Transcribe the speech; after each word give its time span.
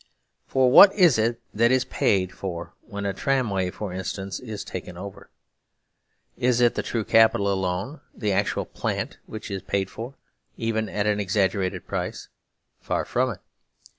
For 0.47 0.71
what 0.71 0.95
is 0.95 1.19
it 1.19 1.39
that 1.53 1.69
is 1.69 1.85
paid 1.85 2.31
for 2.31 2.73
when 2.81 3.05
a 3.05 3.13
tramway, 3.13 3.69
for 3.69 3.93
instance, 3.93 4.39
is 4.39 4.63
taken 4.63 4.97
over? 4.97 5.29
Is 6.35 6.59
it 6.59 6.73
the 6.73 6.81
true 6.81 7.03
capital 7.03 7.53
alone, 7.53 8.01
the 8.11 8.31
actual 8.33 8.65
plant, 8.65 9.19
which 9.27 9.51
is 9.51 9.61
paid 9.61 9.91
for, 9.91 10.15
even 10.57 10.89
at 10.89 11.05
an 11.05 11.19
exaggerated 11.19 11.85
price? 11.85 12.29
Far 12.79 13.05
from 13.05 13.29
it! 13.29 13.41